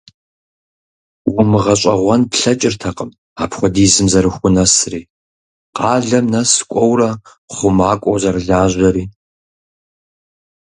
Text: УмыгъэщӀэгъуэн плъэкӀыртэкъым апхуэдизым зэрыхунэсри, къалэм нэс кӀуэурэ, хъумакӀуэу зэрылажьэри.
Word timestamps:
УмыгъэщӀэгъуэн 1.39 2.21
плъэкӀыртэкъым 2.31 3.09
апхуэдизым 3.43 4.07
зэрыхунэсри, 4.11 5.01
къалэм 5.75 6.25
нэс 6.33 6.51
кӀуэурэ, 6.71 7.09
хъумакӀуэу 7.55 8.19
зэрылажьэри. 8.21 9.05